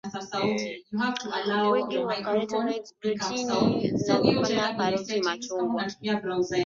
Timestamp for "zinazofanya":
4.03-4.73